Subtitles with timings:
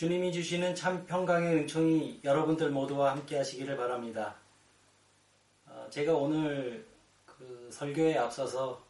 [0.00, 4.34] 주님이 주시는 참 평강의 은총이 여러분들 모두와 함께 하시기를 바랍니다.
[5.66, 6.88] 어, 제가 오늘
[7.26, 8.82] 그 설교에 앞서서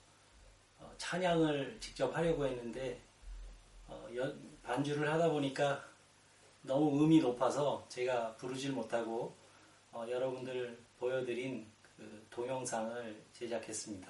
[0.79, 3.01] 어, 찬양을 직접 하려고 했는데
[3.89, 4.07] 어,
[4.63, 5.85] 반주를 하다 보니까
[6.63, 9.35] 너무 음이 높아서 제가 부르질 못하고
[9.93, 11.67] 여러분들 보여드린
[11.97, 14.09] 그 동영상을 제작했습니다.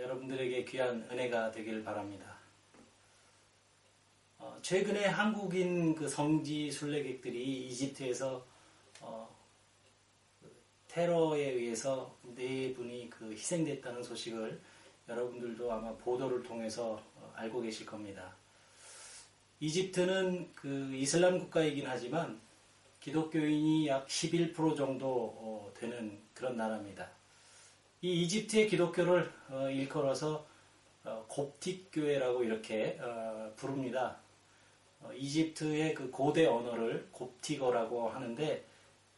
[0.00, 2.41] 여러분들에게 귀한 은혜가 되길 바랍니다.
[4.42, 8.44] 어, 최근에 한국인 그 성지 순례객들이 이집트에서
[9.00, 9.36] 어,
[10.40, 10.52] 그
[10.88, 14.60] 테러에 의해서 네 분이 그 희생됐다는 소식을
[15.08, 18.34] 여러분들도 아마 보도를 통해서 어, 알고 계실 겁니다.
[19.60, 22.40] 이집트는 그 이슬람 국가이긴 하지만
[22.98, 27.08] 기독교인이 약 11% 정도 어, 되는 그런 나라입니다.
[28.00, 30.44] 이 이집트의 기독교를 어, 일컬어서
[31.04, 34.21] 어, 곱틱 교회라고 이렇게 어, 부릅니다.
[35.02, 38.64] 어, 이집트의 그 고대 언어를 곱티거라고 하는데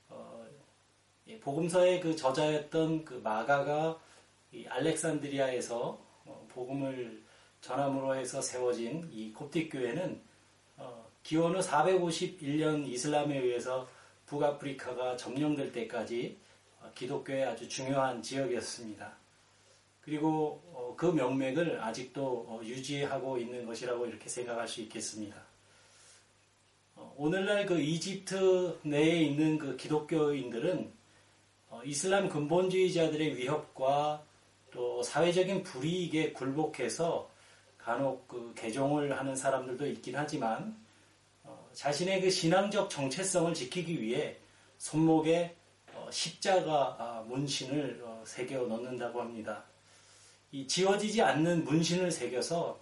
[0.08, 0.46] 어,
[1.28, 4.00] 예, 복음서의 그 저자였던 그 마가가
[4.68, 7.22] 알렉산드리아에서 어, 복음을
[7.60, 10.20] 전함으로 해서 세워진 이 곱틱 교회는
[10.76, 13.88] 어, 기원 후 451년 이슬람에 의해서
[14.26, 16.38] 북아프리카가 점령될 때까지
[16.80, 19.16] 어, 기독교의 아주 중요한 지역이었습니다.
[20.02, 25.43] 그리고 어, 그 명맥을 아직도 유지하고 있는 것이라고 이렇게 생각할 수 있겠습니다.
[26.96, 30.92] 어, 오늘날 그 이집트 내에 있는 그 기독교인들은
[31.70, 34.24] 어, 이슬람 근본주의자들의 위협과
[34.70, 37.30] 또 사회적인 불이익에 굴복해서
[37.78, 40.76] 간혹 그 개종을 하는 사람들도 있긴 하지만
[41.42, 44.36] 어, 자신의 그 신앙적 정체성을 지키기 위해
[44.78, 45.56] 손목에
[46.10, 49.64] 십자가 아, 문신을 새겨 넣는다고 합니다.
[50.52, 52.78] 이 지워지지 않는 문신을 새겨서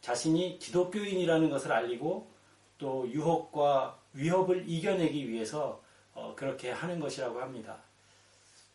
[0.00, 2.30] 자신이 기독교인이라는 것을 알리고
[2.78, 5.82] 또 유혹과 위협을 이겨내기 위해서
[6.14, 7.78] 어, 그렇게 하는 것이라고 합니다.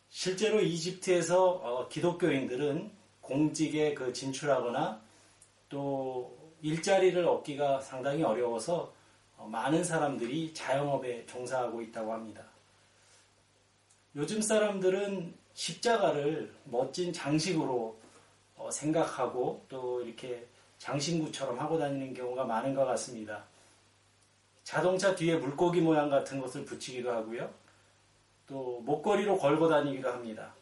[0.10, 5.02] 실제로 이집트에서 어, 기독교인들은 공직에 그 진출하거나
[5.70, 8.94] 또 일자리를 얻기가 상당히 어려워서
[9.38, 12.44] 어, 많은 사람들이 자영업에 종사하고 있다고 합니다.
[14.16, 17.98] 요즘 사람들은 십자가를 멋진 장식으로
[18.72, 20.46] 생각하고 또 이렇게
[20.78, 23.44] 장신구처럼 하고 다니는 경우가 많은 것 같습니다.
[24.64, 27.54] 자동차 뒤에 물고기 모양 같은 것을 붙이기도 하고요.
[28.48, 30.54] 또 목걸이로 걸고 다니기도 합니다.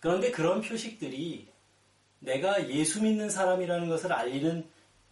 [0.00, 1.48] 그런데 그런 표식들이
[2.20, 4.68] 내가 예수 믿는 사람이라는 것을 알리는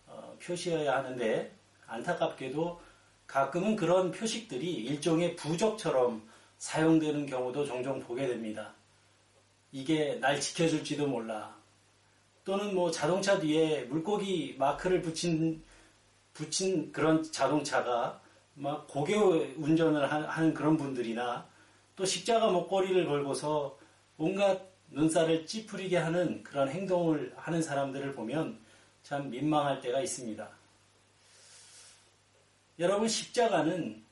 [0.06, 1.52] 어, 표시여야 하는데
[1.86, 2.80] 안타깝게도
[3.26, 6.28] 가끔은 그런 표식들이 일종의 부적처럼
[6.58, 8.74] 사용되는 경우도 종종 보게 됩니다.
[9.72, 11.56] 이게 날 지켜줄지도 몰라.
[12.44, 15.62] 또는 뭐 자동차 뒤에 물고기 마크를 붙인
[16.32, 18.20] 붙인 그런 자동차가
[18.54, 21.46] 막 고개 운전을 하는 그런 분들이나
[21.96, 23.78] 또 십자가 목걸이를 걸고서
[24.18, 28.58] 온갖 눈살을 찌푸리게 하는 그런 행동을 하는 사람들을 보면
[29.02, 30.48] 참 민망할 때가 있습니다.
[32.78, 34.02] 여러분 십자가는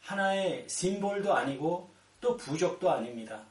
[0.00, 1.90] 하나의 심볼도 아니고
[2.20, 3.42] 또 부적도 아닙니다.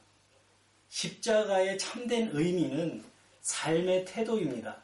[0.88, 3.04] 십자가의 참된 의미는
[3.40, 4.76] 삶의 태도입니다.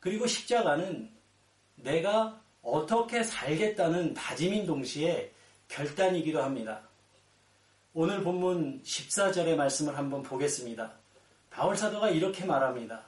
[0.00, 1.10] 그리고 십자가는
[1.82, 5.32] 내가 어떻게 살겠다는 다짐인 동시에
[5.68, 6.82] 결단이기도 합니다.
[7.92, 10.92] 오늘 본문 14절의 말씀을 한번 보겠습니다.
[11.50, 13.04] 바울 사도가 이렇게 말합니다.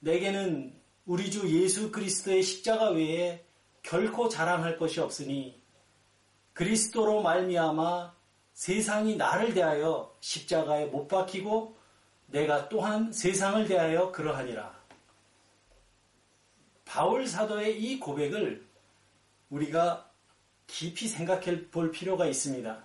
[0.00, 3.44] 내게는 우리 주 예수 그리스도의 십자가 외에
[3.82, 5.60] 결코 자랑할 것이 없으니
[6.52, 8.14] 그리스도로 말미암아
[8.52, 11.76] 세상이 나를 대하여 십자가에 못 박히고
[12.26, 14.81] 내가 또한 세상을 대하여 그러하니라.
[16.92, 18.62] 바울 사도의 이 고백을
[19.48, 20.10] 우리가
[20.66, 22.84] 깊이 생각해 볼 필요가 있습니다.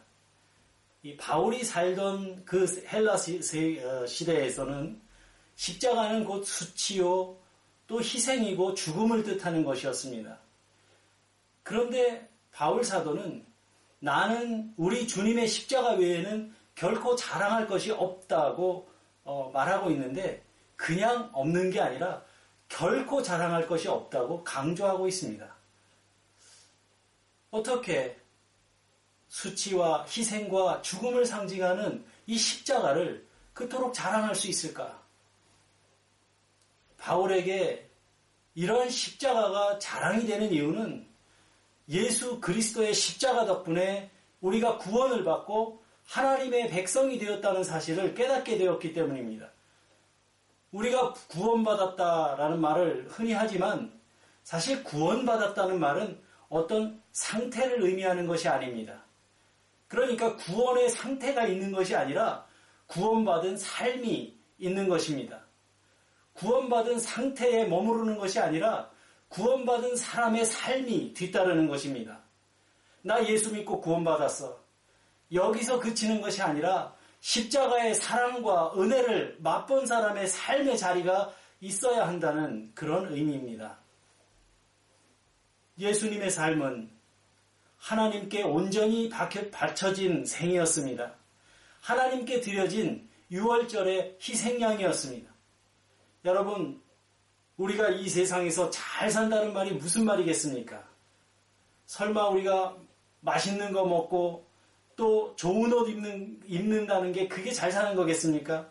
[1.04, 5.02] 이 바울이 살던 그 헬라 어, 시대에서는
[5.56, 7.36] 십자가는 곧 수치요
[7.86, 10.40] 또 희생이고 죽음을 뜻하는 것이었습니다.
[11.64, 13.46] 그런데 바울 사도는
[14.00, 18.88] 나는 우리 주님의 십자가 외에는 결코 자랑할 것이 없다고
[19.26, 20.42] 어, 말하고 있는데
[20.78, 22.26] 그냥 없는 게 아니라
[22.70, 25.56] 결코 자랑할 것이 없다고 강조하고 있습니다.
[27.52, 28.18] 어떻게
[29.30, 35.02] 수치와 희생과 죽음을 상징하는 이 십자가를 그토록 자랑할 수 있을까?
[36.98, 37.90] 바울에게
[38.56, 41.08] 이러한 십자가가 자랑이 되는 이유는
[41.90, 44.10] 예수 그리스도의 십자가 덕분에
[44.42, 49.50] 우리가 구원을 받고 하나님의 백성이 되었다는 사실을 깨닫게 되었기 때문입니다.
[50.78, 53.92] 우리가 구원받았다라는 말을 흔히 하지만
[54.44, 59.04] 사실 구원받았다는 말은 어떤 상태를 의미하는 것이 아닙니다.
[59.88, 62.46] 그러니까 구원의 상태가 있는 것이 아니라
[62.88, 65.42] 구원받은 삶이 있는 것입니다.
[66.34, 68.90] 구원받은 상태에 머무르는 것이 아니라
[69.30, 72.22] 구원받은 사람의 삶이 뒤따르는 것입니다.
[73.02, 74.58] 나 예수 믿고 구원받았어.
[75.34, 76.96] 여기서 그치는 것이 아니라
[77.28, 83.78] 십자가의 사랑과 은혜를 맛본 사람의 삶의 자리가 있어야 한다는 그런 의미입니다.
[85.78, 86.90] 예수님의 삶은
[87.80, 91.16] 하나님께 온전히 바쳐진 생이었습니다.
[91.82, 95.30] 하나님께 드려진 6월절의 희생양이었습니다.
[96.24, 96.82] 여러분,
[97.58, 100.82] 우리가 이 세상에서 잘 산다는 말이 무슨 말이겠습니까?
[101.88, 102.78] 설마 우리가
[103.20, 104.47] 맛있는 거 먹고
[104.98, 108.70] 또 좋은 옷 입는, 입는다는 게 그게 잘 사는 거겠습니까?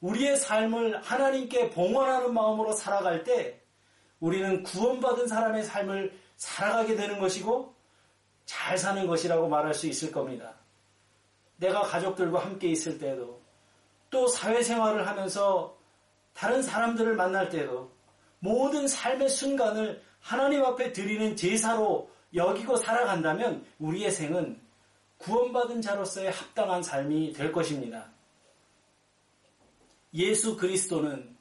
[0.00, 3.60] 우리의 삶을 하나님께 봉헌하는 마음으로 살아갈 때
[4.20, 7.74] 우리는 구원받은 사람의 삶을 살아가게 되는 것이고
[8.44, 10.54] 잘 사는 것이라고 말할 수 있을 겁니다.
[11.56, 13.40] 내가 가족들과 함께 있을 때도
[14.10, 15.78] 또 사회생활을 하면서
[16.34, 17.90] 다른 사람들을 만날 때도
[18.40, 24.60] 모든 삶의 순간을 하나님 앞에 드리는 제사로 여기고 살아간다면 우리의 생은
[25.18, 28.10] 구원받은 자로서의 합당한 삶이 될 것입니다.
[30.14, 31.36] 예수 그리스도는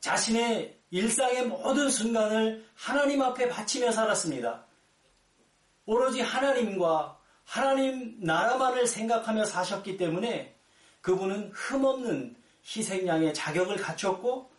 [0.00, 4.66] 자신의 일상의 모든 순간을 하나님 앞에 바치며 살았습니다.
[5.86, 10.54] 오로지 하나님과 하나님 나라만을 생각하며 사셨기 때문에
[11.00, 14.52] 그분은 흠없는 희생양의 자격을 갖췄고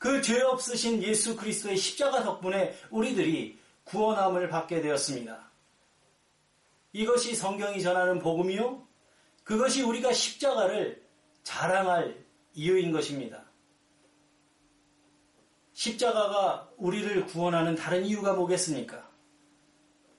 [0.00, 3.59] 그 죄 없으신 예수 그리스도의 십자가 덕분에 우리들이
[3.90, 5.50] 구원함을 받게 되었습니다.
[6.92, 8.86] 이것이 성경이 전하는 복음이요.
[9.42, 11.04] 그것이 우리가 십자가를
[11.42, 13.44] 자랑할 이유인 것입니다.
[15.72, 19.08] 십자가가 우리를 구원하는 다른 이유가 뭐겠습니까?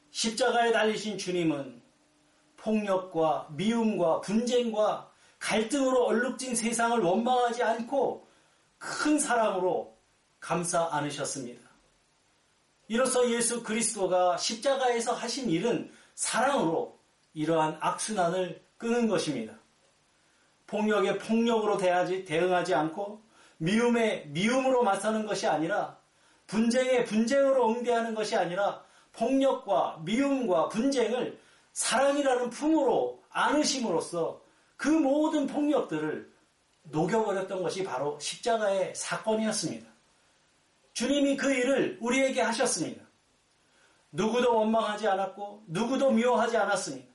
[0.09, 1.81] 십자가에 달리신 주님은
[2.57, 8.27] 폭력과 미움과 분쟁과 갈등으로 얼룩진 세상을 원망하지 않고
[8.77, 9.97] 큰 사랑으로
[10.39, 11.70] 감싸 안으셨습니다.
[12.91, 16.99] 이로써 예수 그리스도가 십자가에서 하신 일은 사랑으로
[17.33, 19.53] 이러한 악순환을 끄는 것입니다.
[20.67, 23.21] 폭력에 폭력으로 대하지, 대응하지 않고
[23.59, 25.97] 미움에 미움으로 맞서는 것이 아니라
[26.47, 28.83] 분쟁에 분쟁으로 응대하는 것이 아니라
[29.13, 31.39] 폭력과 미움과 분쟁을
[31.71, 34.41] 사랑이라는 품으로 안으심으로써
[34.75, 36.29] 그 모든 폭력들을
[36.83, 39.90] 녹여버렸던 것이 바로 십자가의 사건이었습니다.
[40.93, 43.03] 주님이 그 일을 우리에게 하셨습니다.
[44.11, 47.11] 누구도 원망하지 않았고 누구도 미워하지 않았습니다.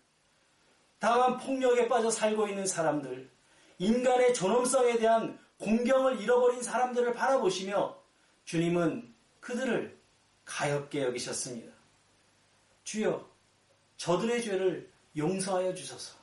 [0.99, 3.31] 다만 폭력에 빠져 살고 있는 사람들,
[3.78, 7.96] 인간의 존엄성에 대한 공경을 잃어버린 사람들을 바라보시며
[8.44, 9.99] 주님은 그들을
[10.44, 11.72] 가엽게 여기셨습니다.
[12.84, 13.29] 주여,
[13.96, 16.17] 저들의 죄를 용서하여 주소서.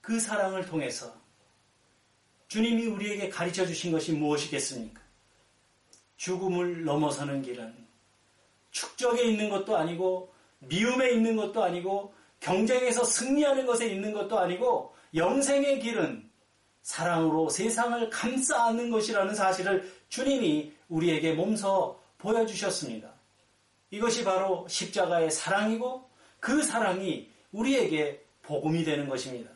[0.00, 1.12] 그 사랑을 통해서
[2.48, 5.00] 주님이 우리에게 가르쳐 주신 것이 무엇이겠습니까?
[6.16, 7.86] 죽음을 넘어서는 길은
[8.70, 15.80] 축적에 있는 것도 아니고 미움에 있는 것도 아니고 경쟁에서 승리하는 것에 있는 것도 아니고 영생의
[15.80, 16.28] 길은
[16.82, 23.12] 사랑으로 세상을 감싸 안는 것이라는 사실을 주님이 우리에게 몸소 보여주셨습니다.
[23.90, 29.50] 이것이 바로 십자가의 사랑이고 그 사랑이 우리에게 복음이 되는 것입니다.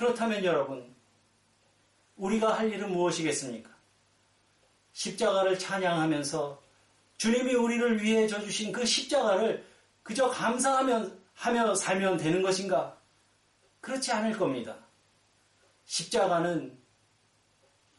[0.00, 0.94] 그렇다면 여러분,
[2.16, 3.68] 우리가 할 일은 무엇이겠습니까?
[4.94, 6.62] 십자가를 찬양하면서
[7.18, 9.62] 주님이 우리를 위해 져주신 그 십자가를
[10.02, 12.98] 그저 감사하며 하며 살면 되는 것인가?
[13.82, 14.74] 그렇지 않을 겁니다.
[15.84, 16.78] 십자가는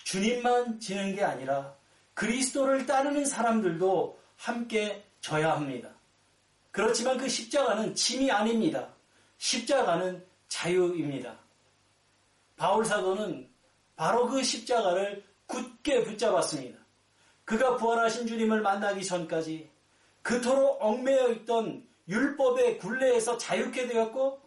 [0.04, 1.76] 주님만 지는 게 아니라
[2.16, 5.92] 그리스도를 따르는 사람들도 함께 져야 합니다.
[6.72, 8.92] 그렇지만 그 십자가는 짐이 아닙니다.
[9.38, 11.41] 십자가는 자유입니다.
[12.62, 13.50] 바울 사도는
[13.96, 16.78] 바로 그 십자가를 굳게 붙잡았습니다.
[17.44, 19.68] 그가 부활하신 주님을 만나기 전까지
[20.22, 24.40] 그토록 얽매여 있던 율법의 굴레에서 자유케 되었고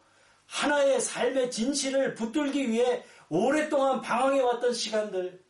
[0.47, 5.43] 하나의 삶의 진실을 붙들기 위해 오랫동안 방황해 왔던 시간들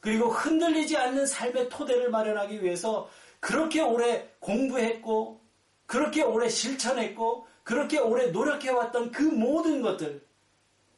[0.00, 5.40] 그리고 흔들리지 않는 삶의 토대를 마련하기 위해서 그렇게 오래 공부했고
[5.86, 10.31] 그렇게 오래 실천했고 그렇게 오래 노력해 왔던 그 모든 것들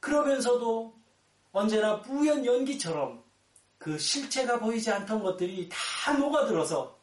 [0.04, 0.94] 그러면서도
[1.50, 3.24] 언제나 뿌연 연기처럼
[3.78, 6.98] 그 실체가 보이지 않던 것들이 다 녹아들어서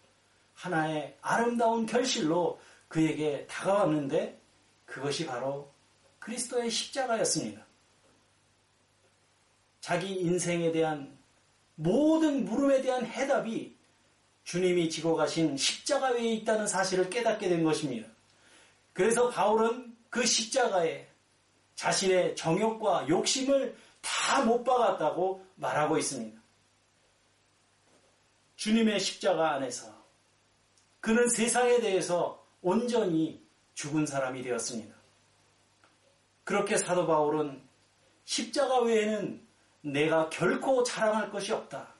[0.53, 4.39] 하나의 아름다운 결실로 그에게 다가왔는데
[4.85, 5.73] 그것이 바로
[6.19, 7.65] 그리스도의 십자가였습니다.
[9.79, 11.17] 자기 인생에 대한
[11.73, 13.75] 모든 물음에 대한 해답이
[14.43, 18.07] 주님이 지고 가신 십자가 외에 있다는 사실을 깨닫게 된 것입니다.
[18.93, 21.10] 그래서 바울은 그 십자가에
[21.75, 26.39] 자신의 정욕과 욕심을 다 못 박았다고 말하고 있습니다.
[28.55, 29.93] 주님의 십자가 안에서
[30.99, 34.95] 그는 세상에 대해서 온전히 죽은 사람이 되었습니다.
[36.43, 37.61] 그렇게 사도 바울은
[38.25, 39.45] 십자가 외에는
[39.81, 41.93] 내가 결코 자랑할 것이 없다.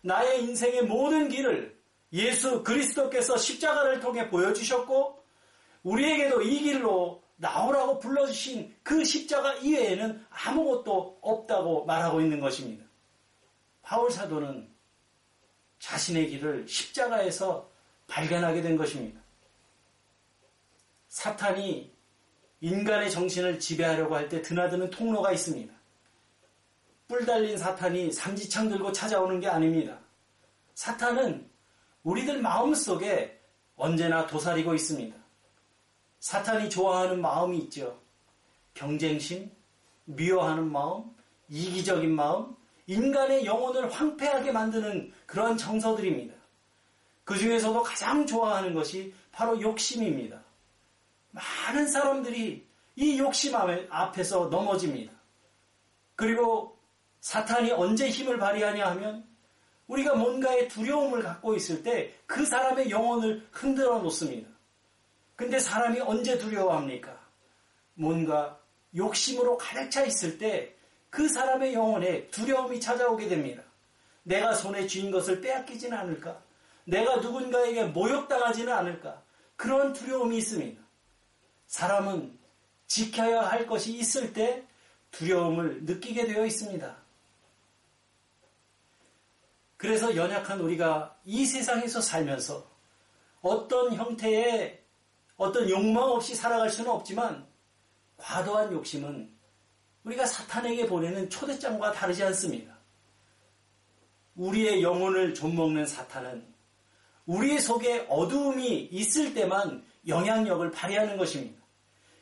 [0.00, 1.78] 나의 인생의 모든 길을
[2.12, 5.22] 예수 그리스도께서 십자가를 통해 보여주셨고
[5.82, 12.84] 우리에게도 이 길로 나오라고 불러주신 그 십자가 이외에는 아무것도 없다고 말하고 있는 것입니다.
[13.80, 14.68] 바울 사도는
[15.78, 17.70] 자신의 길을 십자가에서
[18.06, 19.18] 발견하게 된 것입니다.
[21.08, 21.90] 사탄이
[22.60, 25.72] 인간의 정신을 지배하려고 할 때 드나드는 통로가 있습니다.
[27.08, 29.98] 뿔 달린 사탄이 삼지창 들고 찾아오는 게 아닙니다.
[30.74, 31.50] 사탄은
[32.02, 33.40] 우리들 마음 속에
[33.76, 35.19] 언제나 도사리고 있습니다.
[36.20, 37.98] 사탄이 좋아하는 마음이 있죠.
[38.74, 39.50] 경쟁심,
[40.04, 41.04] 미워하는 마음,
[41.48, 42.54] 이기적인 마음,
[42.86, 46.34] 인간의 영혼을 황폐하게 만드는 그러한 정서들입니다.
[47.24, 50.42] 그 중에서도 가장 좋아하는 것이 바로 욕심입니다.
[51.30, 55.12] 많은 사람들이 이 욕심 앞에서 넘어집니다.
[56.16, 56.76] 그리고
[57.20, 59.24] 사탄이 언제 힘을 발휘하냐 하면
[59.86, 64.48] 우리가 뭔가의 두려움을 갖고 있을 때 그 사람의 영혼을 흔들어 놓습니다.
[65.40, 67.18] 근데 사람이 언제 두려워합니까?
[67.94, 68.60] 뭔가
[68.94, 70.80] 욕심으로 가득 차 있을 때
[71.10, 73.62] 그 사람의 영혼에 두려움이 찾아오게 됩니다.
[74.22, 76.40] 내가 손에 쥐인 것을 빼앗기지는 않을까?
[76.84, 79.22] 내가 누군가에게 모욕당하지는 않을까?
[79.56, 80.80] 그런 두려움이 있습니다.
[81.66, 82.38] 사람은
[82.86, 84.64] 지켜야 할 것이 있을 때
[85.10, 86.96] 두려움을 느끼게 되어 있습니다.
[89.76, 92.68] 그래서 연약한 우리가 이 세상에서 살면서
[93.40, 94.79] 어떤 형태의
[95.40, 97.46] 어떤 욕망 없이 살아갈 수는 없지만
[98.18, 99.34] 과도한 욕심은
[100.04, 102.76] 우리가 사탄에게 보내는 초대장과 다르지 않습니다.
[104.36, 106.46] 우리의 영혼을 좀먹는 사탄은
[107.24, 111.58] 우리 속에 어두움이 있을 때만 영향력을 발휘하는 것입니다.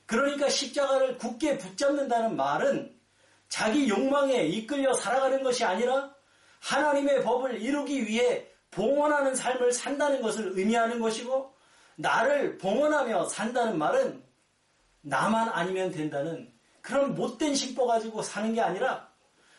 [0.06, 2.96] 그러니까 십자가를 굳게 붙잡는다는 말은
[3.48, 6.14] 자기 욕망에 이끌려 살아가는 것이 아니라
[6.60, 11.57] 하나님의 법을 이루기 위해 봉헌하는 삶을 산다는 것을 의미하는 것이고
[11.98, 14.22] 나를 봉헌하며 산다는 말은
[15.00, 19.08] 나만 아니면 된다는 그런 못된 심보 가지고 사는 게 아니라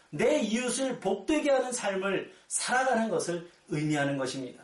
[0.10, 4.64] 내 이웃을 복되게 하는 삶을 살아가는 것을 의미하는 것입니다.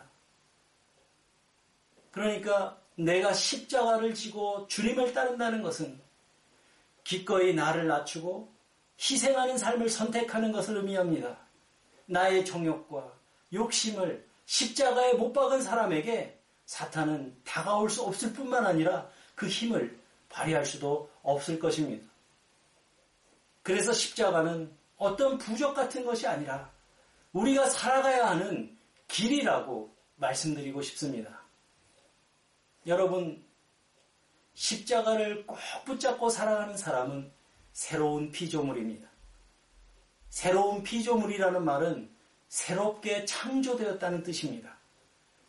[2.12, 6.00] 그러니까 내가 십자가를 지고 주님을 따른다는 것은
[7.04, 8.54] 기꺼이 나를 낮추고
[8.98, 11.38] 희생하는 삶을 선택하는 것을 의미합니다.
[12.06, 13.12] 나의 정욕과
[13.54, 16.35] 욕심을 십자가에 못 박은 사람에게
[16.66, 22.06] 사탄은 다가올 수 없을 뿐만 아니라 그 힘을 발휘할 수도 없을 것입니다.
[23.62, 26.72] 그래서 십자가는 어떤 부적 같은 것이 아니라
[27.34, 31.42] 우리가 살아가야 하는 길이라고 말씀드리고 싶습니다.
[32.88, 33.44] 여러분,
[34.54, 37.32] 십자가를 꼭 붙잡고 살아가는 사람은
[37.74, 39.10] 새로운 피조물입니다.
[40.30, 42.16] 새로운 피조물이라는 말은
[42.48, 44.75] 새롭게 창조되었다는 뜻입니다.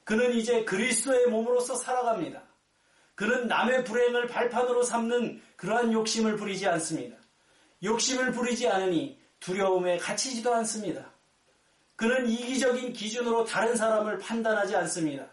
[0.07, 2.41] 그는 이제 그리스도의 몸으로서 살아갑니다.
[3.17, 7.17] 그는 남의 불행을 발판으로 삼는 그러한 욕심을 부리지 않습니다.
[7.83, 11.13] 욕심을 부리지 않으니 두려움에 갇히지도 않습니다.
[11.97, 15.27] 그는 이기적인 기준으로 다른 사람을 판단하지 않습니다.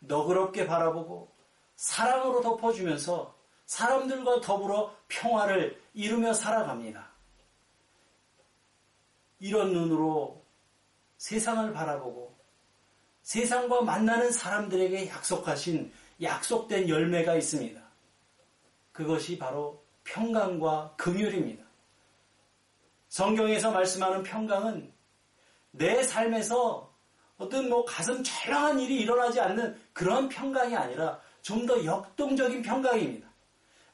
[0.00, 1.34] 너그럽게 바라보고
[1.76, 3.34] 사랑으로 덮어주면서
[3.64, 7.12] 사람들과 더불어 평화를 이루며 살아갑니다.
[9.38, 10.44] 이런 눈으로
[11.16, 12.35] 세상을 바라보고
[13.26, 15.92] 세상과 만나는 사람들에게 약속하신
[16.22, 17.82] 약속된 열매가 있습니다.
[18.92, 21.64] 그것이 바로 평강과 긍휼입니다.
[23.08, 24.92] 성경에서 말씀하는 평강은
[25.72, 26.94] 내 삶에서
[27.36, 33.28] 어떤 뭐 가슴 철렁한 일이 일어나지 않는 그런 평강이 아니라 좀 더 역동적인 평강입니다.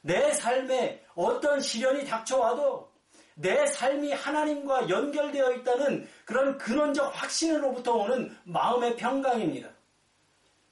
[0.01, 2.92] 내 삶에 어떤 시련이 닥쳐와도
[3.35, 9.69] 내 삶이 하나님과 연결되어 있다는 그런 근원적 확신으로부터 오는 마음의 평강입니다.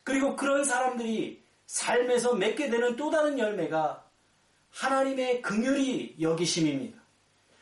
[0.03, 4.05] 그리고 그런 사람들이 삶에서 맺게 되는 또 다른 열매가
[4.71, 6.99] 하나님의 긍휼이 여기심입니다.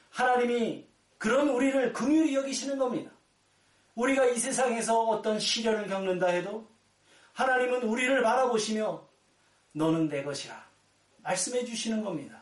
[0.10, 0.86] 하나님이
[1.18, 3.12] 그런 우리를 긍휼히 여기시는 겁니다.
[3.96, 6.68] 우리가 이 세상에서 어떤 시련을 겪는다 해도
[7.34, 9.08] 하나님은 우리를 바라보시며
[9.74, 10.68] 너는 내 것이라
[11.18, 12.42] 말씀해 주시는 겁니다.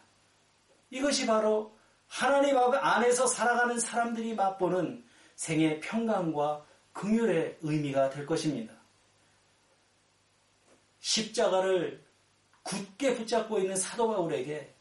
[0.89, 1.76] 이것이 바로
[2.07, 5.03] 하나님 안에서 살아가는 사람들이 맛보는
[5.35, 8.73] 생의 평강과 긍휼의 의미가 될 것입니다.
[10.99, 12.03] 십자가를
[12.63, 14.73] 굳게 붙잡고 있는 사도 바울에게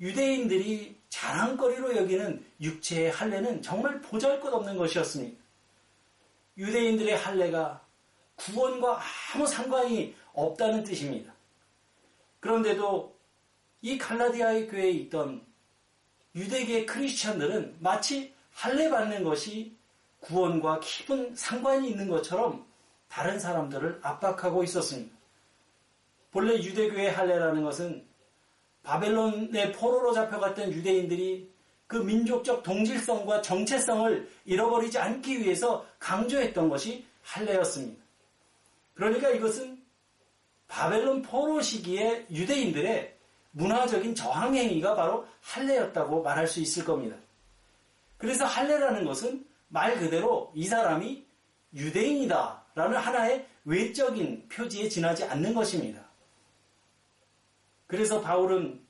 [0.00, 5.42] 유대인들이 자랑거리로 여기는 육체의 할례는 정말 보잘것없는 것이었습니다.
[6.58, 7.84] 유대인들의 할례가
[8.36, 9.00] 구원과
[9.34, 11.34] 아무 상관이 없다는 뜻입니다.
[12.40, 13.16] 그런데도
[13.82, 15.44] 이 갈라디아의 교회에 있던
[16.34, 19.76] 유대계 크리스천들은 마치 할례 받는 것이
[20.20, 22.66] 구원과 깊은 상관이 있는 것처럼
[23.08, 25.16] 다른 사람들을 압박하고 있었습니다.
[26.30, 28.06] 본래 유대교의 할례라는 것은
[28.82, 31.50] 바벨론의 포로로 잡혀갔던 유대인들이
[31.86, 38.02] 그 민족적 동질성과 정체성을 잃어버리지 않기 위해서 강조했던 것이 할례였습니다.
[38.94, 39.82] 그러니까 이것은
[40.66, 43.17] 바벨론 포로 시기에 유대인들의
[43.52, 47.16] 문화적인 저항 행위가 바로 할례였다고 말할 수 있을 겁니다.
[48.16, 51.26] 그래서 할례라는 것은 말 그대로 이 사람이
[51.74, 56.08] 유대인이다라는 하나의 외적인 표지에 지나지 않는 것입니다.
[57.86, 58.84] 그래서 바울은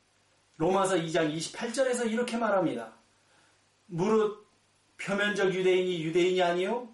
[0.56, 2.92] 로마서 2장 28절에서 이렇게 말합니다.
[3.86, 4.46] 무릇
[4.98, 6.92] 표면적 유대인이 유대인이 아니요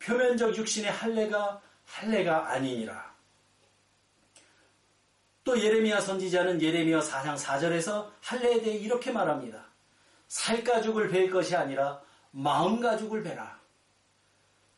[0.00, 3.14] 표면적 육신의 할례가 할례가 아니니라.
[5.50, 9.66] 또 예레미야 선지자는 예레미야 4장 4절에서 할례에 대해 이렇게 말합니다.
[10.28, 13.58] 살 가죽을 벨 것이 아니라 마음 가죽을 베라.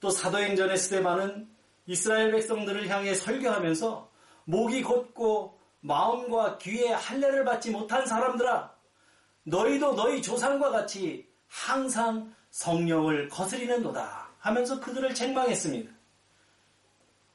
[0.01, 1.47] 또 사도행전의 스데반은
[1.85, 4.11] 이스라엘 백성들을 향해 설교하면서
[4.45, 8.75] 목이 곧고 마음과 귀에 할례를 받지 못한 사람들아
[9.43, 15.93] 너희도 너희 조상과 같이 항상 성령을 거스리는도다 하면서 그들을 책망했습니다.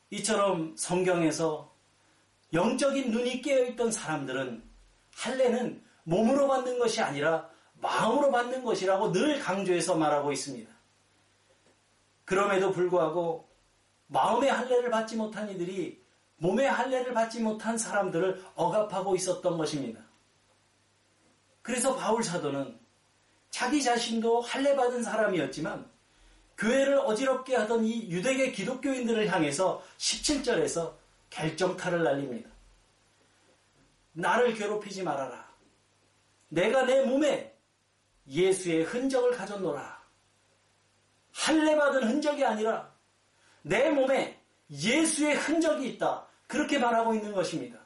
[0.09, 1.76] 이처럼 성경에서
[2.53, 4.63] 영적인 눈이 깨어있던 사람들은
[5.15, 10.71] 할례는 몸으로 받는 것이 아니라 마음으로 받는 것이라고 늘 강조해서 말하고 있습니다.
[12.25, 13.49] 그럼에도 불구하고
[14.07, 16.01] 마음의 할례를 받지 못한 이들이
[16.37, 20.01] 몸의 할례를 받지 못한 사람들을 억압하고 있었던 것입니다.
[21.61, 22.79] 그래서 바울 사도는
[23.49, 25.89] 자기 자신도 할례 받은 사람이었지만
[26.57, 30.93] 교회를 어지럽게 하던 이 유대계 기독교인들을 향해서 17절에서
[31.29, 32.49] 결정타를 날립니다.
[34.13, 35.47] 나를 괴롭히지 말아라.
[36.49, 37.55] 내가 내 몸에
[38.27, 39.97] 예수의 흔적을 가졌노라.
[41.33, 42.91] 할례 받은 흔적이 아니라
[43.61, 46.27] 내 몸에 예수의 흔적이 있다.
[46.47, 47.79] 그렇게 말하고 있는 것입니다.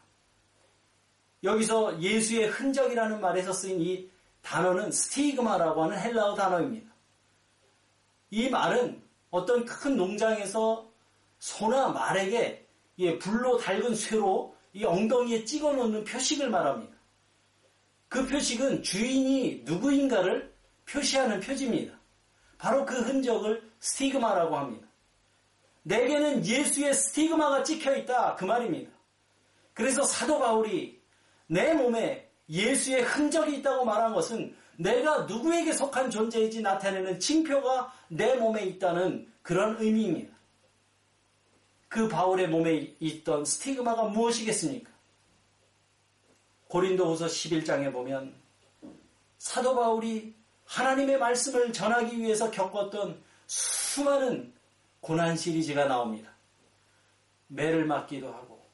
[1.44, 4.10] 여기서 예수의 흔적이라는 말에서 쓰인 이
[4.42, 6.92] 단어는 스티그마라고 하는 헬라어 단어입니다.
[8.30, 9.02] 이 말은
[9.32, 10.90] 어떤 큰 농장에서
[11.40, 12.61] 소나 말에게
[13.20, 16.96] 불로 달군 쇠로 이 엉덩이에 찍어 놓는 표식을 말합니다.
[18.08, 20.54] 그 표식은 주인이 누구인가를
[20.86, 22.00] 표시하는 표지입니다.
[22.58, 24.88] 바로 그 흔적을 스티그마라고 합니다.
[25.84, 28.36] 내게는 예수의 스티그마가 찍혀 있다.
[28.36, 28.92] 그 말입니다.
[29.74, 31.02] 그래서 사도 바울이
[31.48, 38.64] 내 몸에 예수의 흔적이 있다고 말한 것은 내가 누구에게 속한 존재인지 나타내는 징표가 내 몸에
[38.66, 40.34] 있다는 그런 의미입니다.
[41.92, 44.90] 그 바울의 몸에 있던 스티그마가 무엇이겠습니까?
[46.70, 48.34] 고린도후서 11장에 보면
[49.38, 50.34] 사도 바울이
[50.68, 54.54] 하나님의 말씀을 전하기 위해서 겪었던 수많은
[55.02, 56.32] 고난 시리즈가 나옵니다.
[57.48, 58.66] 매를 맞기도 하고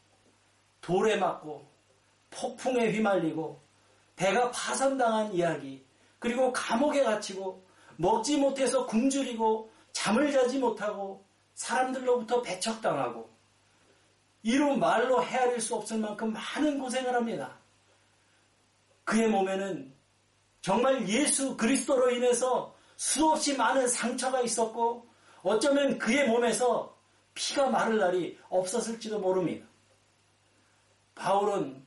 [0.81, 1.67] 돌에 맞고
[2.29, 3.59] 폭풍에 휘말리고
[4.15, 5.83] 배가 파산당한 이야기
[6.19, 11.26] 그리고 감옥에 갇히고 먹지 못해서 굶주리고 잠을 자지 못하고
[11.57, 13.29] 사람들로부터 배척당하고
[14.43, 17.57] 이루 말로 헤아릴 수 없을 만큼 많은 고생을 합니다.
[19.03, 19.93] 그의 몸에는
[20.61, 25.07] 정말 예수 그리스도로 인해서 수없이 많은 상처가 있었고
[25.41, 26.95] 어쩌면 그의 몸에서
[27.33, 29.65] 피가 마를 날이 없었을지도 모릅니다.
[31.15, 31.83] 바울은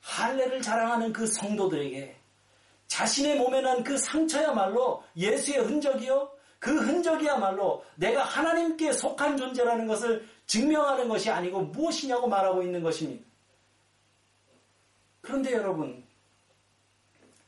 [0.00, 2.16] 할례를 자랑하는 그 성도들에게
[2.86, 6.37] 자신의 몸에 난 그 상처야말로 예수의 흔적이요.
[6.58, 13.24] 그 흔적이야말로 내가 하나님께 속한 존재라는 것을 증명하는 것이 아니고 무엇이냐고 말하고 있는 것입니다.
[15.20, 16.04] 그런데 여러분,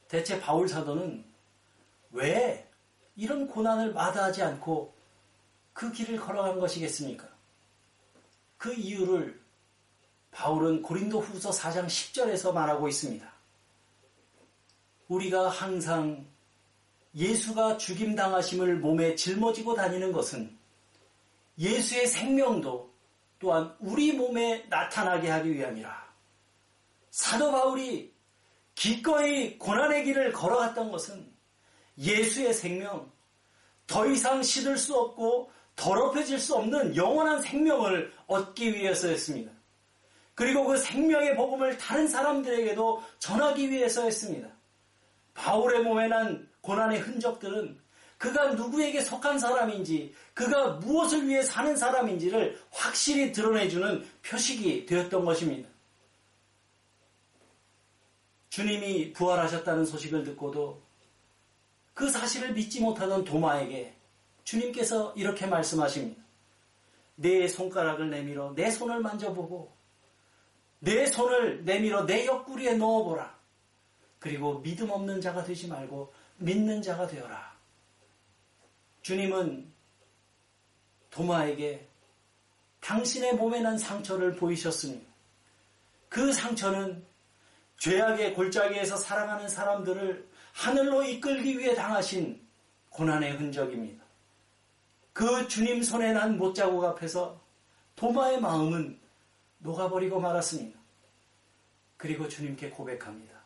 [0.07, 1.25] 대체 바울 사도는
[2.13, 2.69] 왜
[3.17, 4.95] 이런 고난을 마다하지 않고
[5.73, 7.29] 그 길을 걸어간 것이겠습니까?
[8.57, 9.41] 그 이유를
[10.31, 13.31] 바울은 고린도 후서 4장 10절에서 말하고 있습니다.
[15.09, 16.30] 우리가 항상
[17.15, 20.57] 예수가 죽임당하심을 몸에 짊어지고 다니는 것은
[21.59, 22.91] 예수의 생명도
[23.39, 26.11] 또한 우리 몸에 나타나게 하기 위함이라.
[27.11, 28.15] 사도 바울이
[28.75, 31.31] 기꺼이 고난의 길을 걸어갔던 것은
[31.99, 33.11] 예수의 생명,
[33.87, 39.53] 더 이상 시들 수 없고 더럽혀질 수 없는 영원한 생명을 얻기 위해서였습니다.
[40.35, 44.49] 그리고 그 생명의 복음을 다른 사람들에게도 전하기 위해서였습니다.
[45.35, 47.79] 바울의 몸에 난 고난의 흔적들은
[48.19, 55.71] 그가 누구에게 속한 사람인지, 그가 무엇을 위해 사는 사람인지를 확실히 드러내주는 표식이 되었던 것입니다.
[58.51, 60.83] 주님이 부활하셨다는 소식을 듣고도
[61.95, 63.95] 그 사실을 믿지 못하던 도마에게
[64.45, 66.23] 주님께서 이렇게 말씀하십니다.
[67.15, 69.73] 내 손가락을 내밀어 내 손을 만져보고
[70.81, 73.39] 내 손을 내밀어 내 옆구리에 넣어보라.
[74.19, 77.55] 그리고 믿음 없는 자가 되지 말고 믿는 자가 되어라.
[79.03, 79.71] 주님은
[81.11, 81.87] 도마에게
[82.81, 85.07] 당신의 몸에 난 상처를 보이셨으니
[86.09, 87.05] 그 상처는
[87.79, 92.41] 죄악의 골짜기에서 살아가는 사람들을 하늘로 이끌기 위해 당하신
[92.89, 94.05] 고난의 흔적입니다.
[95.13, 97.41] 그 주님 손에 난 못자국 앞에서
[97.97, 98.99] 도마의 마음은
[99.59, 100.79] 녹아버리고 말았습니다.
[101.97, 103.39] 그리고 주님께 고백합니다.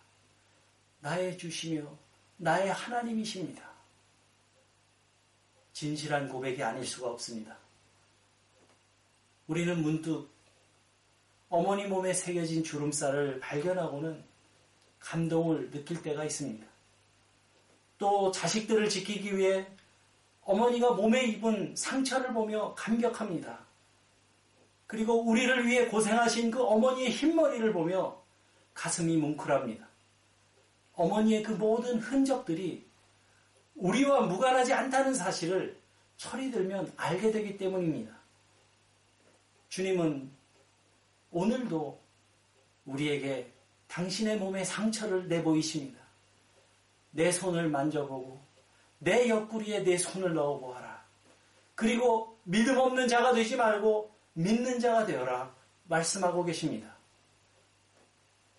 [1.01, 2.04] 나의 주시며
[2.37, 3.63] 나의 하나님이십니다.
[5.73, 7.57] 진실한 고백이 아닐 수가 없습니다.
[9.47, 10.29] 우리는 문득
[11.49, 14.25] 어머니 몸에 새겨진 주름살을 발견하고는
[14.99, 16.67] 감동을 느낄 때가 있습니다.
[17.99, 19.67] 또 자식들을 지키기 위해
[20.43, 23.65] 어머니가 몸에 입은 상처를 보며 감격합니다.
[24.87, 28.21] 그리고 우리를 위해 고생하신 그 어머니의 흰머리를 보며
[28.75, 29.94] 가슴이 뭉클합니다.
[30.97, 32.87] 어머니의 그 모든 흔적들이
[33.75, 35.79] 우리와 무관하지 않다는 사실을
[36.17, 38.17] 철이 들면 알게 되기 때문입니다.
[39.69, 40.31] 주님은
[41.33, 42.01] 오늘도
[42.87, 43.51] 우리에게
[43.89, 46.01] 당신의 몸에 상처를 내보이십니다.
[47.11, 48.41] 내 손을 만져보고
[48.99, 51.05] 내 옆구리에 내 손을 넣어보아라.
[51.75, 55.55] 그리고 믿음 없는 자가 되지 말고 믿는 자가 되어라.
[55.85, 56.95] 말씀하고 계십니다.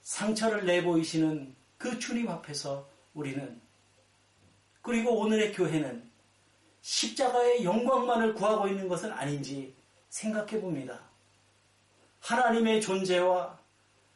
[0.02, 3.62] 상처를 내보이시는 그 주님 앞에서 우리는
[4.82, 6.10] 그리고 오늘의 교회는
[6.82, 9.72] 십자가의 영광만을 구하고 있는 것은 아닌지
[10.10, 11.00] 생각해 봅니다.
[12.22, 13.60] 하나님의 존재와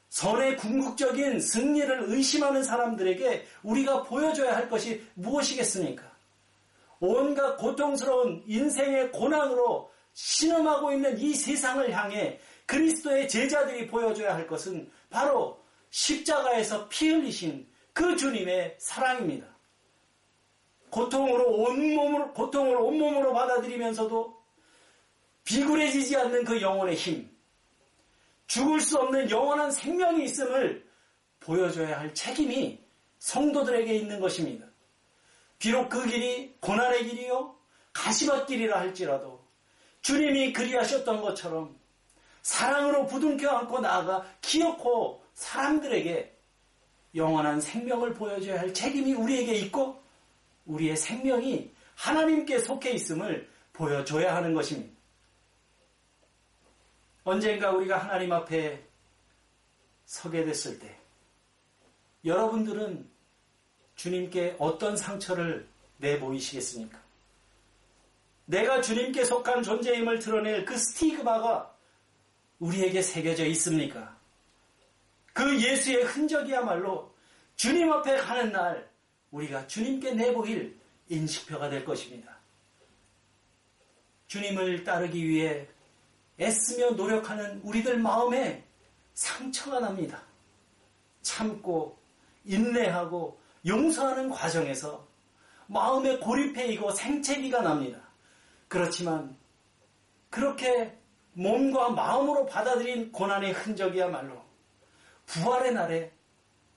[0.10, 6.04] 선의 궁극적인 승리를 의심하는 사람들에게 우리가 보여줘야 할 것이 무엇이겠습니까?
[7.00, 15.60] 온갖 고통스러운 인생의 고난으로 신음하고 있는 이 세상을 향해 그리스도의 제자들이 보여줘야 할 것은 바로
[15.90, 19.48] 십자가에서 피 흘리신 그 주님의 사랑입니다.
[20.90, 24.40] 고통으로 온몸으로, 고통을 온몸으로 받아들이면서도
[25.44, 27.30] 비굴해지지 않는 그 영혼의 힘,
[28.48, 30.88] 죽을 수 없는 영원한 생명이 있음을
[31.40, 32.84] 보여줘야 할 책임이
[33.20, 34.66] 성도들에게 있는 것입니다.
[35.58, 37.56] 비록 그 길이 고난의 길이요,
[37.94, 39.46] 가시밭길이라 할지라도
[40.02, 41.78] 주님이 그리하셨던 것처럼
[42.42, 46.38] 사랑으로 부둥켜 안고 나아가 기어코 사람들에게
[47.16, 50.04] 영원한 생명을 보여줘야 할 책임이 우리에게 있고
[50.66, 54.94] 우리의 생명이 하나님께 속해 있음을 보여줘야 하는 것입니다.
[57.24, 58.84] 언젠가 우리가 하나님 앞에
[60.06, 60.94] 서게 됐을 때
[62.26, 63.10] 여러분들은
[63.96, 67.00] 주님께 어떤 상처를 내보이시겠습니까?
[68.46, 71.74] 내가 주님께 속한 존재임을 드러낼 그 스티그마가
[72.60, 74.19] 우리에게 새겨져 있습니까?
[75.34, 77.14] 그 예수의 흔적이야말로
[77.56, 78.90] 주님 앞에 가는 날
[79.32, 82.38] 우리가 주님께 내보일 인식표가 될 것입니다.
[84.28, 85.68] 주님을 따르기 위해
[86.40, 88.64] 애쓰며 노력하는 우리들 마음에
[89.14, 90.22] 상처가 납니다.
[91.22, 91.98] 참고
[92.46, 95.06] 인내하고 용서하는 과정에서
[95.68, 98.00] 마음에 고립해이고 생채기가 납니다.
[98.68, 99.36] 그렇지만
[100.30, 100.98] 그렇게
[101.34, 104.49] 몸과 마음으로 받아들인 고난의 흔적이야말로
[105.30, 106.12] 부활의 날에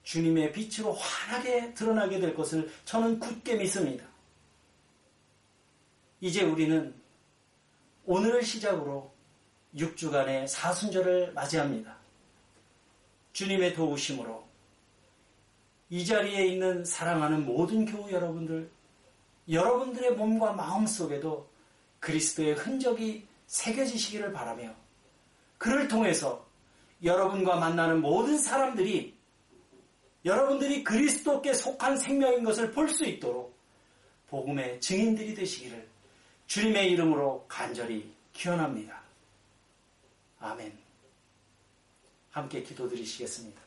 [0.03, 4.05] 주님의 빛으로 환하게 드러나게 될 것을 저는 굳게 믿습니다.
[6.21, 6.95] 이제 우리는
[8.05, 9.11] 오늘을 시작으로
[9.75, 11.97] 6주간의 사순절을 맞이합니다.
[13.33, 14.47] 주님의 도우심으로
[15.89, 18.71] 이 자리에 있는 사랑하는 모든 교우 여러분들,
[19.49, 21.49] 여러분들의 몸과 마음 속에도
[22.01, 24.75] 그리스도의 흔적이 새겨지시기를 바라며
[25.57, 26.52] 그를 통해서
[27.03, 29.17] 여러분과 만나는 모든 사람들이
[30.25, 33.57] 여러분들이 그리스도께 속한 생명인 것을 볼 수 있도록
[34.29, 35.89] 복음의 증인들이 되시기를
[36.47, 39.03] 주님의 이름으로 간절히 기원합니다.
[40.41, 40.73] 아멘.
[42.31, 43.62] 함께 기도드리시겠습니다.